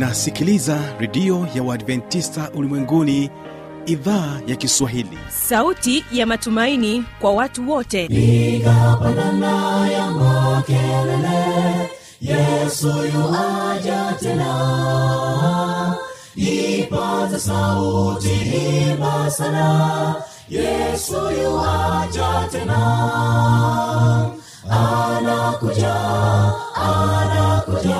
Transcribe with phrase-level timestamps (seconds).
[0.00, 3.30] unasikiliza redio ya uadventista ulimwenguni
[3.86, 5.18] idhaa ya kiswahili.
[5.28, 8.04] Sauti ya matumaini kwa watu wote.
[8.04, 11.90] Ikapandana ya makelele
[12.20, 15.96] yesu yuwaja tena.
[16.36, 18.30] Ipata sauti
[18.90, 20.14] imba sana
[20.50, 22.80] yesu yuwaja tena.
[24.70, 25.94] Anakuja
[26.74, 27.99] anakuja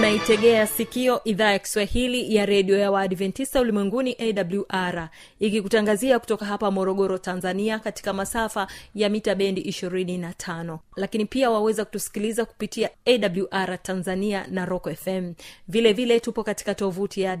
[0.00, 5.08] unaitegea sikio idhaa ya kiswahili ya redio ya waadventista ulimwenguni awr
[5.40, 12.44] ikikutangazia kutoka hapa morogoro tanzania katika masafa ya mita bendi 25 lakini pia waweza kutusikiliza
[12.44, 15.32] kupitia awr tanzania na rock fm
[15.68, 17.38] vile vile tupo katika tovuti ya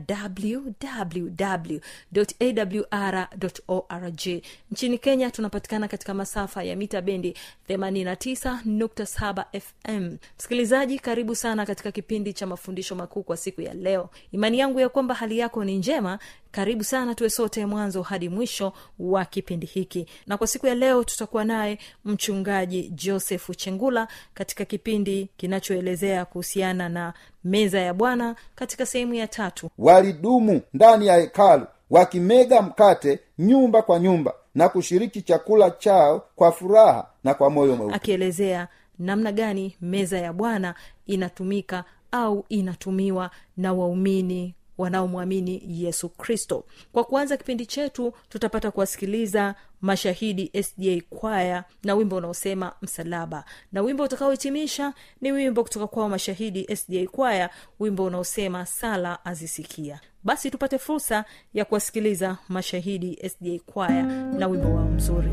[2.14, 3.28] wwwawr
[3.68, 4.42] org.
[4.70, 7.34] Nchini kenya tunapatikana katika masafa ya mita bendi
[7.68, 14.08] 89.7 fm msikilizaji karibu sana katika kipindi cha mafundisho makuu kwa siku ya leo.
[14.32, 16.18] Imani yangu ya kwamba hali yako ni njema
[16.50, 20.06] karibu sana tuwe sote mwanzo hadi mwisho wa kipindi hiki.
[20.26, 27.14] Na kwa siku ya leo tutakuwa naye mchungaji josefu chengula katika kipindi kinachoelezea kuhusiana na
[27.44, 29.70] meza ya bwana katika sehemu ya tatu.
[29.78, 37.06] Walidumu ndani ya hekalu wakimega mkate nyumba kwa nyumba na kushiriki chakula chao kwa furaha
[37.24, 37.94] na kwa moyo mweupe.
[37.94, 40.74] Akielezea namna gani meza ya bwana
[41.06, 46.64] inatumika au inatumiwa na waumini wanaomwamini yesu kristo.
[46.92, 53.44] Kwa kuanza kipindi chetu tutapata kuwasikiliza mashahidi sda kwaya na wimbo unaosema msalaba.
[53.72, 60.00] Na wimbo utakaohitimisha ni wimbo kutoka kwao mashahidi sda kwaya wimbo unaosema sala azisikia.
[60.24, 61.24] Basi tupate fursa
[61.54, 64.02] ya kuwasikiliza mashahidi sda kwaya
[64.38, 65.30] na wimbo wao mzuri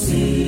[0.00, 0.39] see.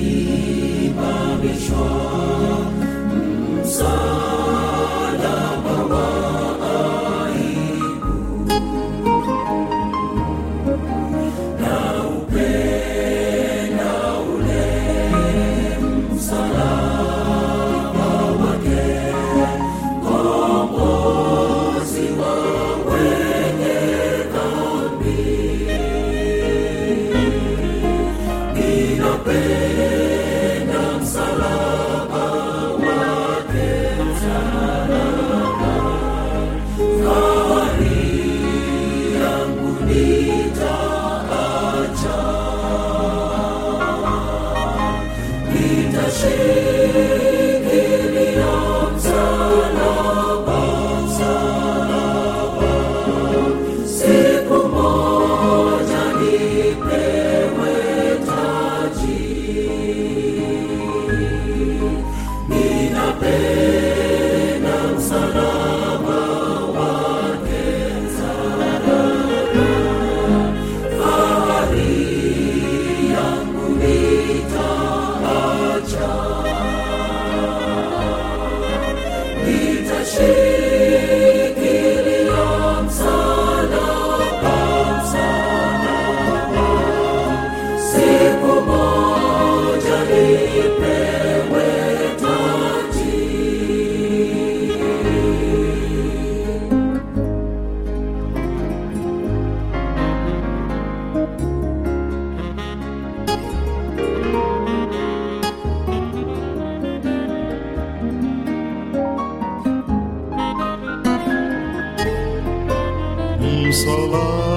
[113.82, 114.51] Msalaba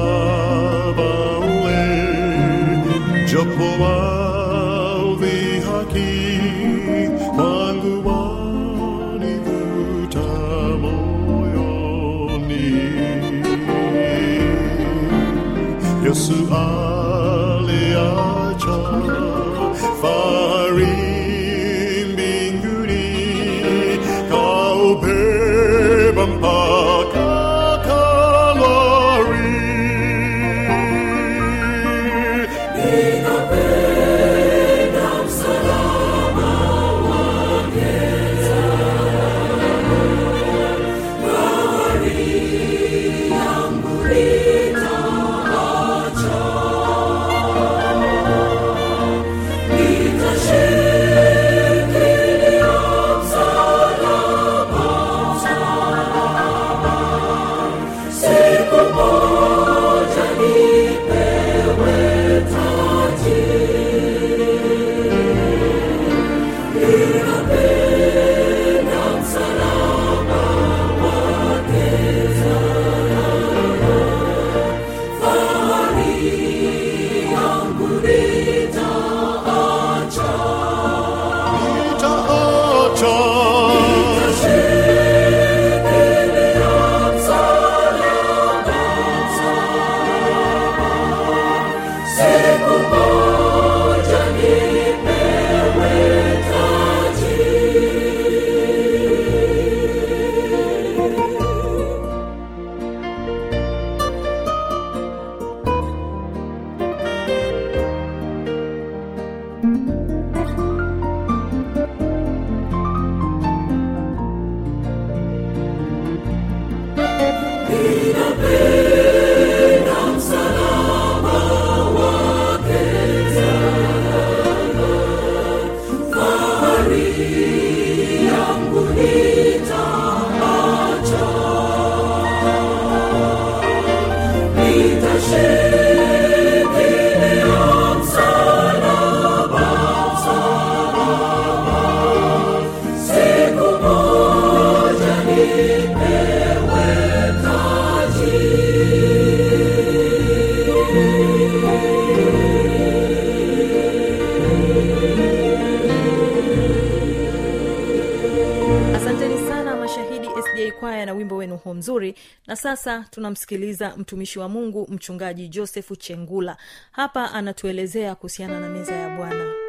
[161.75, 162.15] mzuri.
[162.47, 166.57] Na sasa tunamsikiliza mtumishi wa mungu mchungaji josefu chengula
[166.91, 169.65] hapa anatuelezea kuhusiana na meza ya bwana.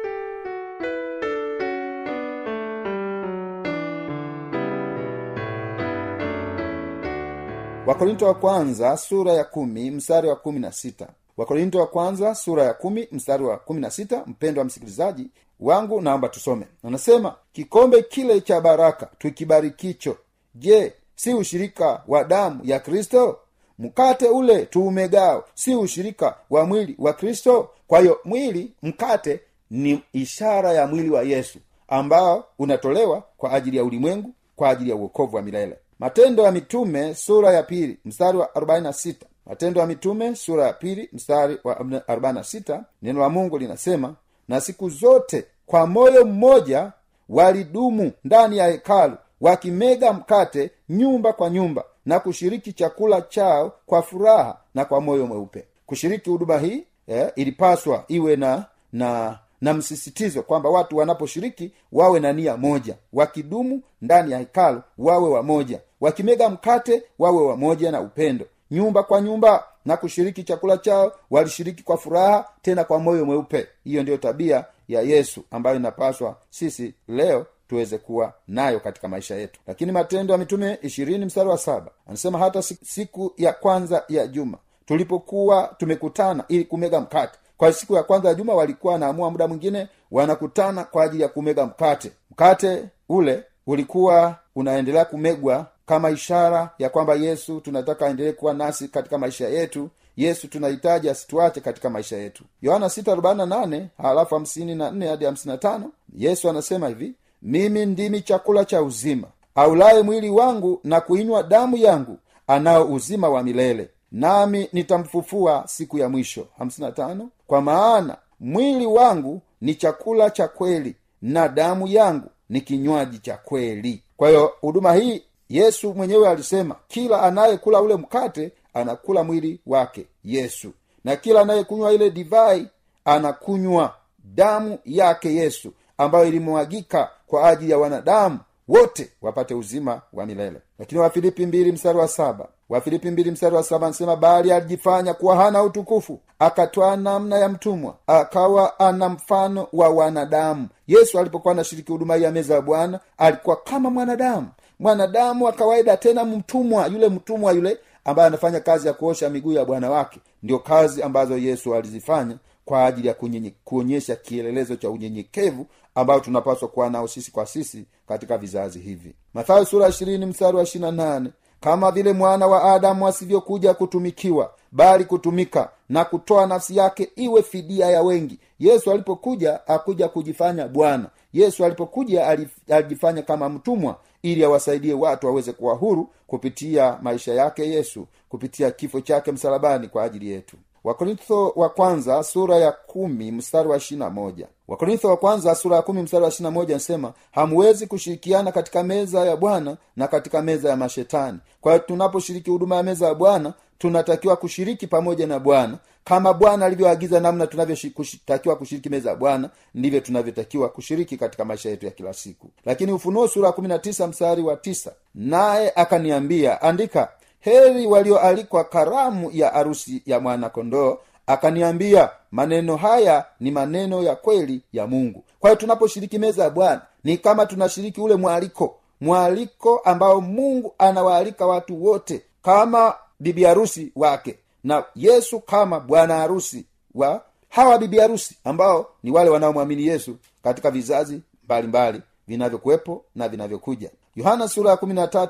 [7.87, 11.07] Wakorinto wa kwanza sura ya kumi mstari wa kumi na sita.
[11.37, 14.23] Wakorinto wa kwanza sura ya kumi mstari wa kumi na sita.
[14.25, 15.27] Mpendo wa msikilizaji
[15.59, 16.67] wangu naomba tusome.
[16.83, 20.17] Anasema kikombe kile cha baraka tukibarikicho
[20.55, 23.39] je si ushirika wa damu ya kristo
[23.79, 29.39] mkate ule tuumegao si ushirika wa mwili wa kristo kwa hiyo mwili mkate
[29.71, 34.95] ni ishara ya mwili wa yesu ambao unatolewa kwa ajili ya ulimwengu kwa ajili ya
[34.95, 35.77] uokovu wa milele.
[35.99, 39.13] Matendo ya mitume sura ya pili mstari wa 46
[39.45, 44.15] matendo ya mitume sura ya pili mstari wa 46 neno la mungu linasema
[44.47, 46.91] na siku zote kwa moyo mmoja
[47.29, 54.57] walidumu ndani ya hekalu wakimega mkate nyumba kwa nyumba na kushiriki chakula chao kwa furaha
[54.75, 55.65] na kwa moyo mweupe.
[55.85, 62.33] Kushiriki huduma hii eh, ilipaswa iwe na na na msisitizo kwamba watu wanaposhiriki wawe na
[62.33, 68.45] nia moja wakidumu ndani ya hekalu wawe wamoja wakimega mkate wawe wamoja na upendo.
[68.71, 73.67] Nyumba kwa nyumba na kushiriki chakula chao walishiriki kwa furaha tena kwa moyo mweupe.
[73.83, 79.59] Hiyo ndiyo tabia ya yesu ambayo inapaswa sisi leo tuweze kuwa nayo katika maisha yetu.
[79.67, 84.57] Lakini matendo ya mitume ishirini mstari wa saba anasema hata siku ya kwanza ya juma
[84.85, 87.39] tulipokuwa tumekutana ili kumega mkate.
[87.57, 91.65] Kwa siku ya kwanza ya juma walikuwa wanaamua muda mwingine wanakutana kwa ajili ya kumega
[91.65, 92.11] mkate.
[92.31, 99.17] Mkate ule ulikuwa unaendelea kumegwa kama ishara ya kwamba yesu tunataka aendelee kuwa nasi katika
[99.17, 99.89] maisha yetu.
[100.17, 102.43] Yesu tunahitaji asituache katika maisha yetu.
[102.61, 105.81] Yohana 6 halafu 54 hadi 55
[106.17, 112.17] yesu anasema hivi mimi ndimi chakula cha uzima aulaye mwili wangu na kuinywa damu yangu
[112.47, 113.89] anao uzima wa milele.
[114.11, 116.47] Nami nitamfufua siku ya mwisho.
[116.59, 123.37] 55 kwa maana mwili wangu ni chakula cha kweli na damu yangu ni kinywaji cha
[123.37, 124.03] kweli.
[124.17, 130.71] Kwa hiyo huduma hii yesu mwenyewe alisema kila anayekula ule mkate anakula mwili wake yesu.
[131.03, 132.67] Na kila anayekunywa ile divai
[133.05, 133.95] anakunywa
[134.35, 140.59] damu yake yesu ambayo ilimwagika kwa ajili ya wanadamu wote wapate uzima wa milele.
[140.79, 145.35] Lakini wafilipi mbili mstari wa saba wafilipi mbili mstari wa saba anasema bali alijifanya kuwa
[145.35, 150.67] hana utukufu akatwaa namna ya mtumwa akawa ana mfano wa wanadamu.
[150.87, 154.47] Yesu alipokuwa anashiriki huduma hii ya meza ya bwana alikuwa kama mwanadamu.
[154.79, 159.65] Mwanadamu wa kawaida tena mtumwa yule mtumwa yule ambaye anafanya kazi ya kuosha miguu ya
[159.65, 162.35] bwana wake ndio kazi ambazo yesu alizifanya
[162.67, 163.15] kwa ajili ya
[163.63, 169.15] kuonyesha kielelezo cha unyenyekevu ambayo tunapaswa kuwa nao sisi kwa sisi katika vizazi hivi.
[169.33, 171.29] Mathayo sura ishirini mstari wa ishirina nane
[171.61, 177.85] kama vile mwana wa adamu asivyokuja kutumikiwa bali kutumika na kutoa nafsi yake iwe fidia
[177.85, 178.39] ya wengi.
[178.59, 181.09] Yesu alipokuja akuja kujifanya bwana.
[181.33, 182.27] Yesu alipokuja
[182.69, 189.01] alijifanya kama mtumwa ili awasaidie watu waweze kuwa huru kupitia maisha yake yesu kupitia kifo
[189.01, 190.57] chake msalabani kwa ajili yetu
[190.87, 194.47] wakorintho wa kwanza sura ya kumi mstari wa ishirina moja.
[194.67, 199.25] Wakorintho wa kwanza sura ya kumi mstari wa ishirina moja anasema hamwezi kushirikiana katika meza
[199.25, 201.39] ya bwana na katika meza ya mashetani.
[201.61, 205.77] Kwa hiyo tunaposhiriki huduma ya meza ya bwana tunatakiwa kushiriki pamoja na bwana.
[206.03, 211.85] Kama bwana alivyoagiza namna tunavyotakiwa kushiriki meza ya bwana ndivyo tunavyotakiwa kushiriki katika maisha yetu
[211.85, 212.47] ya kila siku.
[212.65, 213.53] Lakini ufunuo sura
[213.99, 222.09] ya mstari wa tisa naye akaniambia andika heri walioalikwa karamu ya arusi ya mwanakondoo akaniambia
[222.31, 225.23] maneno haya ni maneno ya kweli ya mungu.
[225.39, 231.45] Kwa hiyo tunaposhiriki meza ya bwana ni kama tunashiriki ule mwaliko mwaliko ambao mungu anawaalika
[231.47, 236.65] watu wote kama bibi harusi wake na yesu kama bwana harusi
[236.95, 243.91] wa hawa bibi harusi ambao ni wale wanaomwamini yesu katika vizazi mbalimbali vinavyokuwepo na vinavyokuja
[244.17, 244.77] yohana sura ya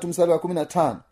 [0.08, 0.38] mstari wa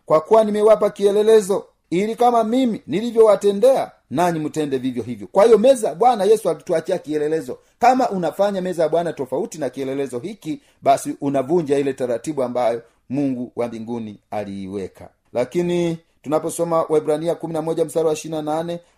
[0.06, 5.26] kwa kuwa nimewapa kielelezo ili kama mimi nilivyowatendea nanyi mtende vivyo hivyo.
[5.32, 7.58] Kwa hiyo meza ya bwana yesu alituachia kielelezo.
[7.78, 13.52] Kama unafanya meza ya bwana tofauti na kielelezo hiki basi unavunja ile taratibu ambayo mungu
[13.56, 15.08] wa mbinguni aliiweka.
[15.32, 17.34] Lakini tunaposoma waibrania
[17.84, 18.16] mstari wa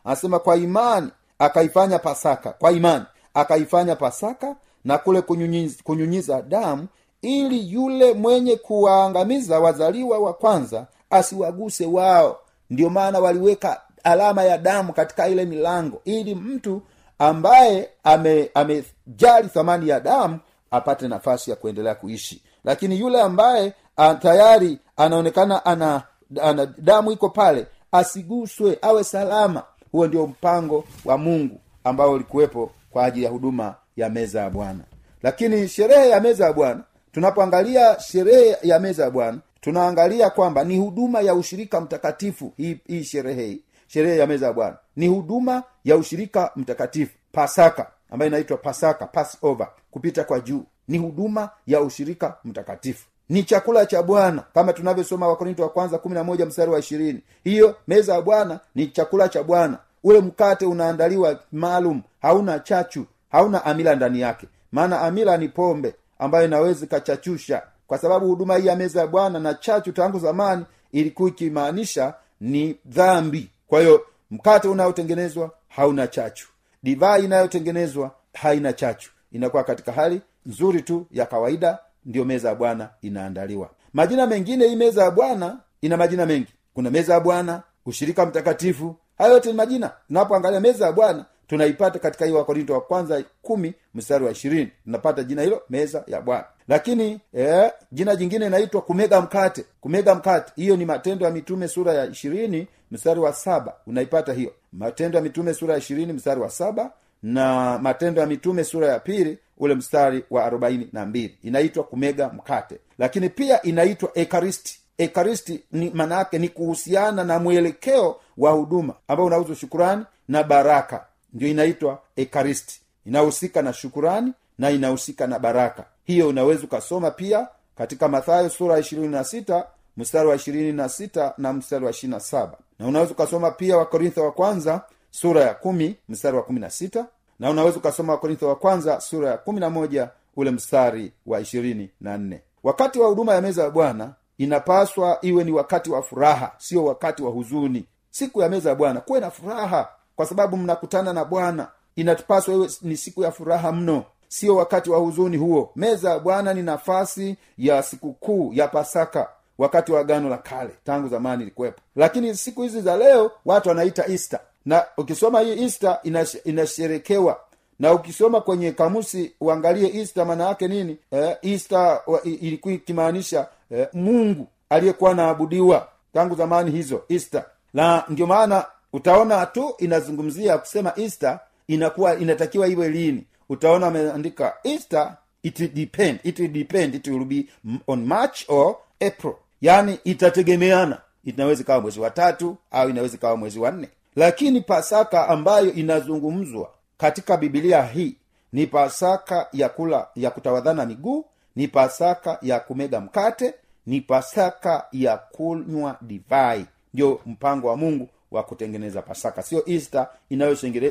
[0.05, 1.09] anasema kwa imani
[1.39, 2.51] akaifanya pasaka.
[2.53, 3.05] Kwa imani
[3.35, 6.87] akaifanya pasaka na kule kunyunyiza, kunyunyiza damu
[7.23, 12.39] ili yule mwenye kuwaangamiza wazaliwa wa kwanza asiwaguse wao.
[12.71, 16.83] Ndio maana waliweka alama ya damu katika ile milango ili mtu
[17.19, 20.39] ambaye ame amejali thamani ya damu
[20.71, 22.43] apate nafasi ya kuendelea kuishi.
[22.65, 26.03] Lakini yule ambaye a, tayari anaonekana ana
[26.43, 29.63] ana damu iko pale asiguswe awe salama.
[29.93, 34.81] Huo ndio mpango wa mungu ambao ulikuwepo kwa ajili ya huduma ya meza ya bwana.
[35.23, 36.81] Lakini sherehe ya meza ya bwana
[37.13, 43.05] tunapoangalia sherehe ya meza ya bwana tunaangalia kwamba ni huduma ya ushirika mtakatifu hii, hii
[43.05, 44.77] sherehe sherehe ya meza ya bwana.
[44.97, 50.63] Ni huduma ya ushirika mtakatifu pasaka ambayo inaitwa pasaka passover kupita kwa juu.
[50.89, 53.07] Ni huduma ya ushirika mtakatifu.
[53.29, 57.21] Ni chakula cha bwana kama tunavyosoma wakorinto wa kwanza kumi na moja mstari wa ishirini.
[57.45, 59.79] Hiyo meza ya bwana ni chakula cha bwana.
[60.05, 64.47] Ule mkate unaandaliwa maalum hauna chachu hauna amila ndani yake.
[64.73, 67.63] Maana amila ni pombe ambayo inaweza ikachachusha.
[67.87, 72.79] Kwa sababu huduma hii ya meza ya bwana na chachu tangu zamani ilikuwa ikimaanisha ni
[72.87, 73.51] dhambi.
[73.69, 76.49] Kwa hiyo mkate unayotengenezwa hauna chachu.
[76.83, 79.11] Divai inayotengenezwa haina chachu.
[79.33, 83.71] Inakuwa katika hali nzuri tu ya kawaida ndiyo meza ya bwana inaandaliwa.
[83.93, 86.55] Majina mengine hii meza ya bwana ina majina mengi.
[86.75, 88.97] Kuna meza ya bwana ushirika mtakatifu.
[89.19, 89.91] Hayo yote ni majina.
[90.11, 94.71] Unapoangalia meza ya bwana tunaipata katika hiyo wakorinto wa kwanza kumi mstari wa ishirini.
[94.85, 96.45] Tunapata jina hilo meza ya bwana.
[96.69, 99.65] Lakini eh, jina jingine inaitwa kumega mkate.
[99.81, 100.53] Kumega mkate.
[100.57, 103.75] Hiyo ni matendo ya mitume sura ya ishirini mstari wa saba.
[103.87, 104.53] Unaipata hiyo.
[104.73, 106.93] Matendo ya mitume sura ya ishirini mstari wa saba.
[107.23, 111.39] Na matendo ya mitume sura ya pili ule mstari wa arobaini na mbili.
[111.43, 112.79] Inaitwa kumega mkate.
[112.99, 114.81] Lakini pia inaitwa ekaristi.
[114.99, 118.95] Ekaristi ni maana yake ni kuhusiana na mwelekeo wa huduma.
[119.09, 122.81] Ambao unauzwa shukurani na baraka ndio inaitwa ekaristi.
[123.07, 125.85] Inahusika na shukurani na inahusika na baraka.
[126.05, 129.67] Hiyo unaweza ukasoma pia katika mathayo sura ya ishirini na sita
[129.97, 132.59] mstari wa ishirini na sita na mstari wa ishiri na saba.
[132.79, 134.81] Na unaweza ukasoma pia wakorintho wa kwanza
[135.11, 137.07] sura ya kumi mstari wa kumi na sita.
[137.39, 141.91] Na unaweza ukasoma wakorintho wa kwanza sura ya kumi na moja ule mstari wa ishirini
[142.01, 142.41] na nne.
[142.63, 147.23] Wakati wa huduma ya meza ya bwana inapaswa iwe ni wakati wa furaha sio wakati
[147.23, 147.85] wa huzuni.
[148.11, 152.69] Siku ya meza ya bwana kuwe na furaha kwa sababu mnakutana na bwana inapaswa iwe
[152.83, 155.71] ni siku ya furaha mno sio wakati wa huzuni huo.
[155.77, 161.09] Meza ya bwana ni nafasi ya sikukuu ya pasaka wakati wa agano la kale tangu
[161.09, 161.81] zamani ilikuwepo.
[161.97, 164.41] Lakini siku hizi za leo watu wanaita easter.
[164.67, 167.41] Na ukisoma hii easter inash, inasherekewa.
[167.79, 170.99] Na ukisoma kwenye kamusi uangalie easter maana yake nini?
[171.11, 177.45] Eh, easter ilikuwa ikimaanisha eh, mungu aliyekuwa anaabudiwa tangu zamani hizo easter.
[177.75, 183.25] Na ndio maana utaona tu inazungumzia kusema easter inakuwa inatakiwa iwe lini.
[183.49, 187.47] Utaona ameandika easter it depend it depend it will be
[187.87, 188.77] on march or
[189.09, 189.35] april.
[189.61, 191.01] Yaani itategemeana.
[191.25, 193.89] Inaweza ikawa mwezi wa tatu au inaweza ikawa mwezi wa nne.
[194.17, 198.17] Lakini pasaka ambayo inazungumzwa katika bibilia hii
[198.53, 201.25] ni pasaka ya kula ya kutawadhana miguu
[201.57, 203.55] ni pasaka ya kumega mkate
[203.87, 206.67] ni pasaka ya kunywa divai.
[206.95, 209.43] Ndio mpango wa mungu wa kutengeneza pasaka.
[209.43, 210.09] Sio easter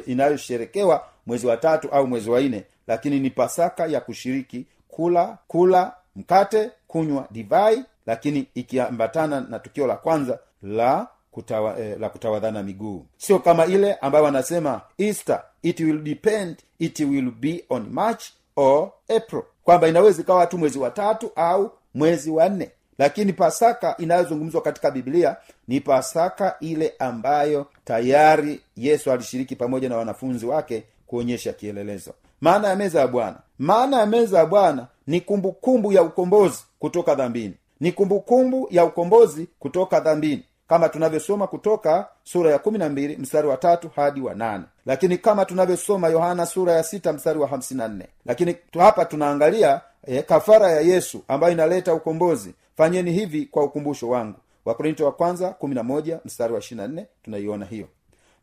[0.05, 5.93] inayosherekewa mwezi wa tatu au mwezi wa nne lakini ni pasaka ya kushiriki kula kula
[6.15, 13.05] mkate kunywa divai lakini ikiambatana na tukio la kwanza la kutawa, eh, la kutawadhana miguu.
[13.17, 18.23] Sio kama ile ambayo wanasema easter it will depend it will be on march
[18.55, 19.43] or april.
[19.63, 24.91] Kwamba inaweza ikawa tu mwezi wa tatu au mwezi wa nne lakini pasaka inayozungumzwa katika
[24.91, 25.35] biblia
[25.67, 32.13] ni pasaka ile ambayo tayari yesu alishiriki pamoja na wanafunzi wake kuonyesha kielelezo.
[32.41, 33.35] Maana ya meza ya bwana.
[33.59, 37.53] Maana ya meza ya bwana ni kumbukumbu kumbu ya ukombozi kutoka dhambini.
[37.79, 40.43] Ni kumbukumbu kumbu ya ukombozi kutoka dhambini.
[40.67, 44.63] Kama tunavyosoma kutoka sura ya kumi na mbili mstari wa tatu hadi wa nane.
[44.85, 48.05] Lakini kama tunavyosoma yohana sura ya sita mstari wa hamsini na nne.
[48.25, 54.37] Lakini hapa tunaangalia e, kafara ya yesu ambayo inaleta ukombozi fanyeni hivi kwa ukumbusho wangu.
[54.65, 55.49] Wakorinto wa kwanza
[56.25, 56.61] mstari wa
[57.23, 57.87] tunaiona hiyo.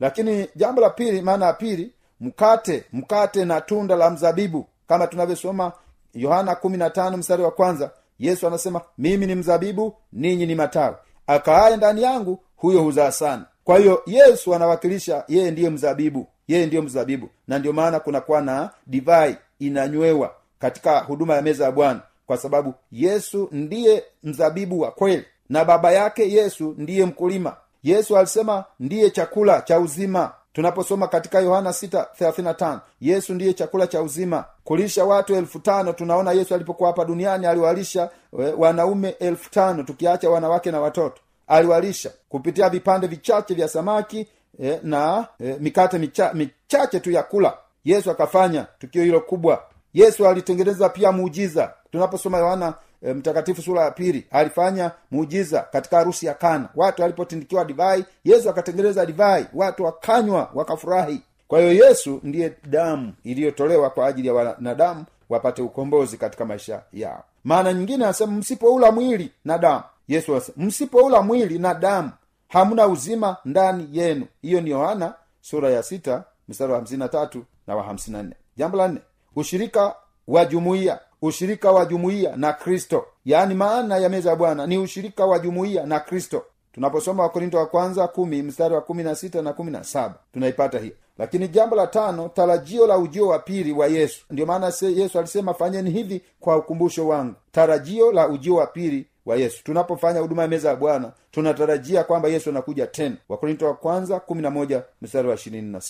[0.00, 4.66] Lakini jambo la pili maana ya pili mkate mkate na tunda la mzabibu.
[4.88, 5.72] Kama tunavyosoma
[6.14, 10.96] yohana kumi na tano mstari wa kwanza yesu anasema mimi ni mzabibu ninyi ni matawi.
[11.26, 13.44] Akaaye ndani yangu huyo huzaa sana.
[13.64, 16.26] Kwa hiyo yesu anawakilisha yeye ndiye mzabibu.
[16.48, 17.28] Yeye ndiyo mzabibu.
[17.48, 22.74] Na ndio maana kunakuwa na divai inanywewa katika huduma ya meza ya bwana kwa sababu
[22.92, 27.56] yesu ndiye mzabibu wa kweli na baba yake yesu ndiye mkulima.
[27.82, 30.32] Yesu alisema ndiye chakula cha uzima.
[30.52, 34.44] Tunaposoma katika yohana 6:35 yesu ndiye chakula cha uzima.
[34.64, 40.30] Kulisha watu elfu tano tunaona yesu alipokuwa hapa duniani aliwalisha eh, wanaume elfu tano tukiacha
[40.30, 41.20] wanawake na watoto.
[41.46, 44.26] Aliwalisha kupitia vipande vichache vya samaki
[44.60, 47.56] eh, na eh, mikate micha, michache tu ya kula.
[47.84, 49.62] Yesu akafanya tukio hilo kubwa
[49.94, 51.72] yesu alitengeneza pia muujiza.
[51.92, 56.68] Tunaposoma yohana e, mtakatifu sura ya pili alifanya muujiza katika harusi ya kana.
[56.74, 59.46] Watu walipotindikiwa divai yesu akatengeneza divai.
[59.54, 61.20] Watu wakanywa wakafurahi.
[61.48, 67.24] Kwa hiyo yesu ndiye damu iliyotolewa kwa ajili ya wanadamu wapate ukombozi katika maisha yao.
[67.44, 69.82] Maana nyingine anasema msipoula mwili na damu.
[70.08, 72.10] Yesu anasema msipoula mwili na damu
[72.48, 74.26] hamna uzima ndani yenu.
[74.42, 78.24] Hiyo ni yohana sura ya sita mstari wa tatu na wa na
[78.56, 79.00] jambo la nne
[79.36, 79.94] ushirika
[80.28, 83.06] wa jumuiya ushirika wa jumuiya na kristo.
[83.24, 86.44] Yaani maana ya meza ya bwana ni ushirika wa jumuiya na kristo.
[86.72, 91.48] Tunaposoma wakorinto wa kwanza kumi mstari wa kumi na kumi na saba tunaipata hiyo lakini
[91.48, 94.24] jambo la tano tarajio la ujio wa pili wa yesu.
[94.30, 97.34] Ndiyo maana yesu alisema fanyeni hivi kwa ukumbusho wangu.
[97.52, 99.64] Tarajio la ujio wa pili wa yesu.
[99.64, 103.16] Tunapofanya huduma ya meza ya bwana tunatarajia kwamba yesu anakuja tena.
[103.28, 105.80] Wakorinto wa kwanza kumi na moja mstari wa ishirini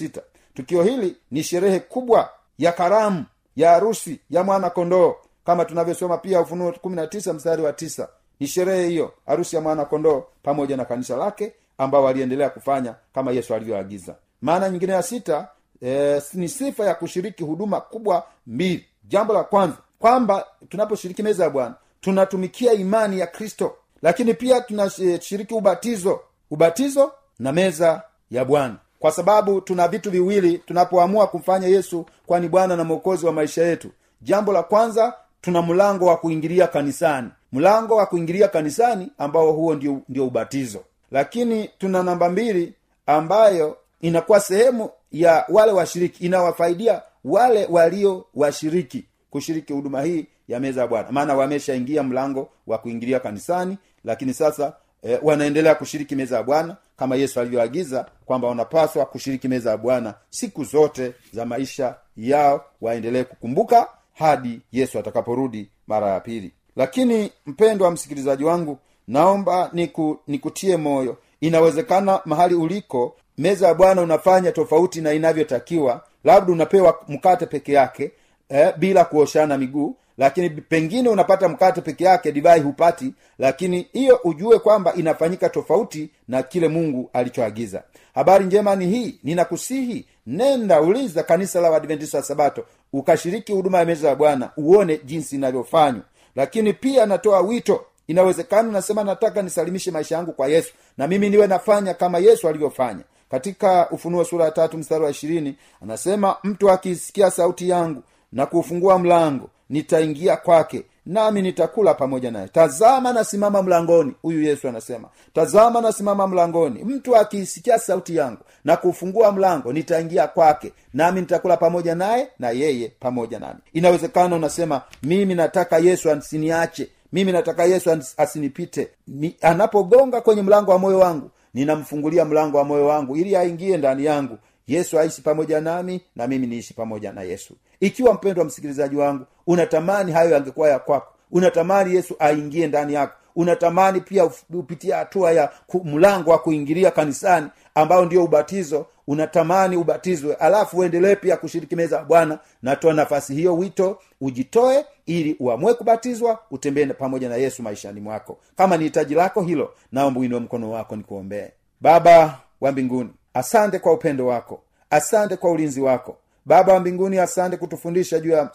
[0.55, 3.25] tukio hili ni sherehe kubwa ya karamu
[3.57, 5.15] ya harusi ya mwana kondoo.
[5.47, 8.09] Kama tunavyosoma pia ufunuo kumi na tisa mstari wa tisa
[8.41, 13.33] ni sherehe hiyo harusi ya mwana kondoo pamoja na kanisa lake ambao waliendelea kufanya kama
[13.33, 14.15] yesu alivyoagiza.
[14.43, 15.49] Maana nyingine ya sita
[15.83, 18.85] e, ni sifa ya kushiriki huduma kubwa mbili.
[19.09, 23.75] Jambo la kwanza kwamba tunaposhiriki meza ya bwana tunatumikia imani ya kristo.
[24.03, 31.27] Lakini pia tunashiriki ubatizo ubatizo na meza ya bwana kwa sababu tuna vitu viwili tunapoamua
[31.27, 33.91] kumfanya yesu kwani bwana na mwokozi wa maisha yetu.
[34.23, 37.29] Jambo la kwanza tuna mlango wa kuingilia kanisani.
[37.53, 40.81] Mlango wa kuingilia kanisani ambao huo ndio, ndio ubatizo.
[41.11, 42.75] Lakini tuna namba mbili
[43.07, 50.81] ambayo inakuwa sehemu ya wale washiriki inawafaidia wale walio washiriki kushiriki huduma hii ya meza
[50.81, 51.09] ya bwana.
[51.13, 57.17] Maana wameshaingia mlango wa kuingilia kanisani lakini sasa e, wanaendelea kushiriki meza ya bwana kama
[57.17, 63.89] yesu alivyoagiza kwamba wanapaswa kushiriki meza ya bwana siku zote za maisha yao waendelee kukumbuka
[64.15, 66.53] hadi yesu atakaporudi mara ya pili.
[66.77, 68.79] Lakini mpendwa msikilizaji wangu
[69.09, 71.17] naomba niku, nikutie moyo.
[71.41, 76.05] Inawezekana mahali uliko meza ya bwana unafanya tofauti na inavyotakiwa.
[76.25, 78.13] Labda unapewa mkate peke yake
[78.49, 84.59] eh, bila kuoshana miguu lakini pengine unapata mkate peke yake divai hupati lakini hiyo ujue
[84.59, 87.83] kwamba inafanyika tofauti na kile mungu alichoagiza.
[88.15, 93.85] Habari njema ni hii ninakusihi nenda uliza kanisa la wadventista wa sabato ukashiriki huduma ya
[93.85, 96.03] meza ya bwana uone jinsi inavyofanywa.
[96.37, 101.47] Lakini pia natoa wito inawezekana nasema nataka nisalimishe maisha yangu kwa yesu na mimi niwe
[101.47, 103.03] nafanya kama yesu alivyofanya.
[103.31, 108.99] Katika ufunuo sura ya tatu mstari wa ishirini anasema mtu akisikia sauti yangu na kuufungua
[108.99, 112.49] mlango nitaingia kwake nami nitakula pamoja naye.
[112.49, 115.09] Tazama nasimama mlangoni huyu yesu anasema.
[115.35, 116.85] Tazama nasimama mlangoni.
[116.85, 122.93] Mtu akiisikia sauti yangu na kufungua mlango nitaingia kwake nami nitakula pamoja naye na yeye
[123.01, 123.61] pamoja nami.
[123.73, 128.89] Inawezekana unasema mimi nataka yesu asiniache mimi nataka yesu asinipite.
[129.09, 134.05] Ni, anapogonga kwenye mlango wa moyo wangu ninamfungulia mlango wa moyo wangu ili aingie ndani
[134.05, 134.39] yangu.
[134.67, 140.13] Yesu aishi pamoja nami na mimi niishi pamoja na yesu ikiwa mpendwa msikilizaji wangu unatamani
[140.13, 145.51] hayo yangekuwa ya kwako unatamani yesu aingie ndani yako unatamani pia upitie hatua ya
[145.85, 152.05] mlango wa kuingilia kanisani ambao ndio ubatizo unatamani ubatizwe alafu uendelee pia kushiriki meza ya
[152.05, 158.39] bwana natoa nafasi hiyo wito ujitoe ili uamue kubatizwa utembee pamoja na yesu maishani mwako.
[158.57, 161.51] Kama ni hitaji lako hilo naomba uinue mkono wako nikuombee.
[161.81, 167.57] Baba wa mbinguni asante kwa upendo wako asante kwa ulinzi wako baba wa mbinguni asante
[167.57, 168.51] kutufundisha juu ya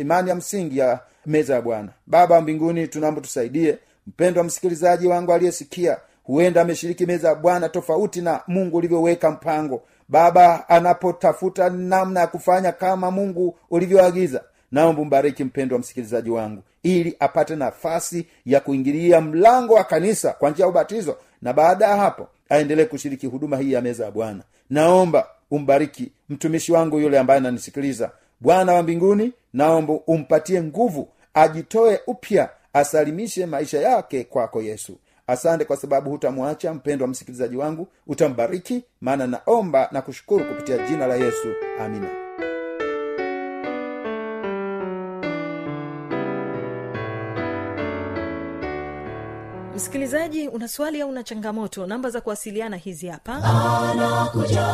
[0.00, 1.88] imani ya msingi ya meza ya bwana.
[2.06, 3.78] Baba wa mbinguni tunaomba tusaidie.
[4.06, 9.82] Mpendwa msikilizaji wangu aliyesikia huenda ameshiriki meza ya bwana tofauti na mungu ulivyoweka mpango.
[10.08, 17.56] Baba anapotafuta namna ya kufanya kama mungu ulivyoagiza naomba mbariki mpendwa msikilizaji wangu ili apate
[17.56, 22.84] nafasi ya kuingilia mlango wa kanisa kwa njia ya ubatizo na baada ya hapo aendelee
[22.84, 24.42] kushiriki huduma hii ya meza ya bwana.
[24.70, 26.12] Naomba umbariki.
[26.28, 28.10] Mtumishi wangu yule ambaye ananisikiliza
[28.40, 34.96] bwana wa mbinguni naomba umpatie nguvu ajitoe upya asalimishe maisha yake kwako yesu.
[35.26, 41.06] Asante kwa sababu hutamwacha mpendo wa msikilizaji wangu utambariki maana naomba na kushukuru kupitia jina
[41.06, 41.48] la yesu.
[41.80, 42.29] Amina
[49.80, 51.86] msikilizaji una swali au una changamoto?
[51.86, 53.32] Namba za kuwasiliana hizi hapa.
[53.90, 54.66] Anakuja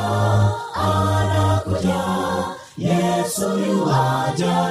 [0.74, 2.04] anakuja.
[2.78, 3.50] Yesu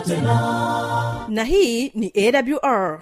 [0.05, 1.25] tena.
[1.29, 3.01] Na hii ni awr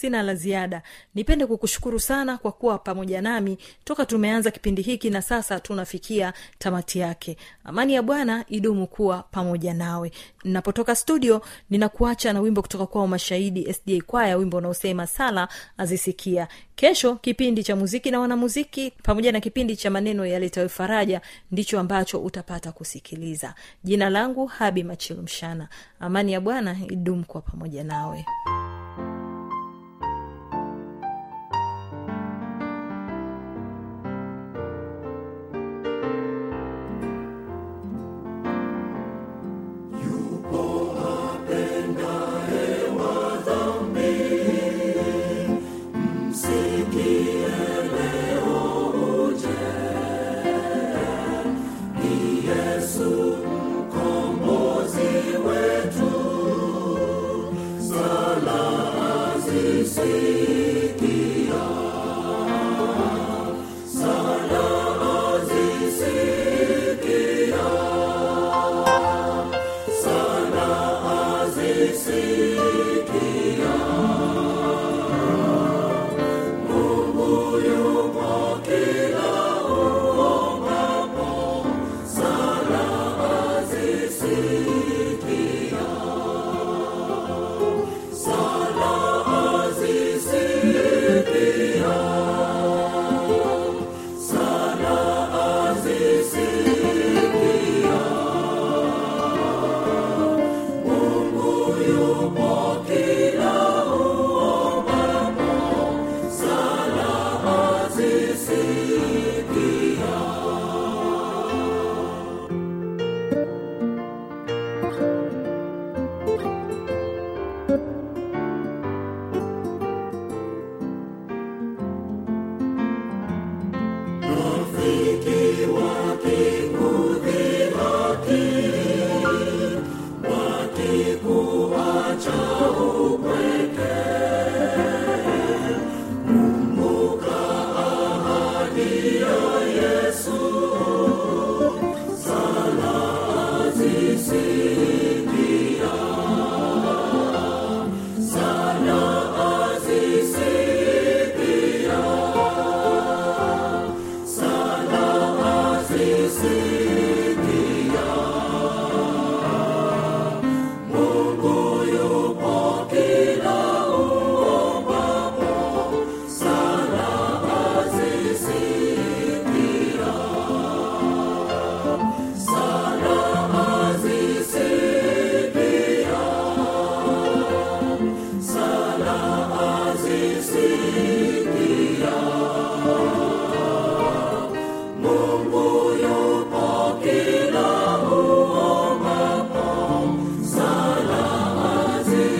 [0.00, 0.82] sina la ziada.
[1.14, 3.58] Nipende kukushukuru sana kwa kuwa pamoja nami.
[3.84, 7.36] Toka tumeanza kipindi hiki na sasa tunafikia tamati yake.
[7.64, 10.12] Amani ya bwana idumu kuwa pamoja nawe.
[10.44, 16.48] Napotoka studio ninakuacha na wimbo kutoka kwao mashahidi sda kwaya wimbo unaosema sala azisikia.
[16.74, 22.18] Kesho kipindi cha muziki na wanamuziki pamoja na kipindi cha maneno yaletayo faraja ndicho ambacho
[22.22, 23.54] utapata kusikiliza.
[23.84, 25.68] Jina langu habi machilumshana
[26.00, 28.24] amani ya bwana idumu kuwa pamoja nawe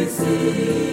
[0.07, 0.86] Sisi